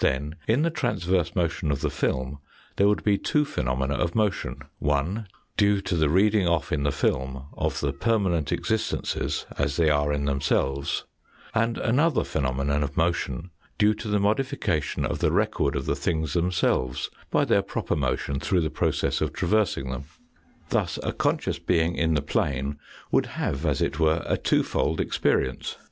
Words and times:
Then, 0.00 0.34
in 0.48 0.62
the 0.62 0.72
transverse 0.72 1.36
motion 1.36 1.70
of 1.70 1.82
the 1.82 1.88
film, 1.88 2.40
there 2.74 2.88
would 2.88 3.04
be 3.04 3.16
two 3.16 3.44
phenomena 3.44 3.94
of 3.94 4.16
motion, 4.16 4.62
one 4.80 5.28
due 5.56 5.80
to 5.82 5.94
the 5.94 6.08
reading 6.08 6.48
off 6.48 6.72
in 6.72 6.82
the 6.82 6.90
film 6.90 7.44
of 7.56 7.78
the 7.78 7.92
permanent 7.92 8.50
existences 8.50 9.46
as 9.56 9.76
they 9.76 9.88
are 9.88 10.12
in 10.12 10.24
themselves, 10.24 11.04
and 11.54 11.78
another 11.78 12.24
phenomenon 12.24 12.82
of 12.82 12.96
motion 12.96 13.50
due 13.78 13.94
to 13.94 14.08
the 14.08 14.18
modification 14.18 15.04
of 15.06 15.20
the 15.20 15.30
record 15.30 15.76
of 15.76 15.86
the 15.86 15.94
things 15.94 16.32
themselves, 16.32 17.08
by 17.30 17.44
their 17.44 17.62
proper 17.62 17.94
motion 17.94 18.38
during 18.40 18.64
the 18.64 18.70
process 18.70 19.20
of 19.20 19.32
traversing 19.32 19.90
them. 19.92 20.06
Thus 20.70 20.98
a 21.04 21.12
conscious 21.12 21.60
being 21.60 21.94
in 21.94 22.14
the 22.14 22.20
plane 22.22 22.80
would 23.12 23.26
have, 23.26 23.64
#s 23.64 23.80
it 23.80 24.00
were, 24.00 24.24
a 24.26 24.36
two 24.38 24.64
fold 24.64 25.00
experience. 25.00 25.76